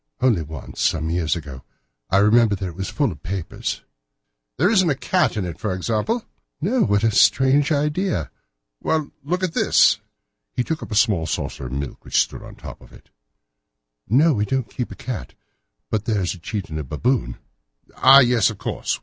[0.19, 1.61] "Only once, some years ago.
[2.09, 3.83] I remember that it was full of papers."
[4.57, 6.25] "There isn't a cat in it, for example?"
[6.59, 6.81] "No.
[6.81, 8.31] What a strange idea!"
[8.81, 9.99] "Well, look at this!"
[10.55, 13.11] He took up a small saucer of milk which stood on the top of it.
[14.09, 15.35] "No; we don't keep a cat.
[15.91, 17.37] But there is a cheetah and a baboon."
[17.97, 18.99] "Ah, yes, of course!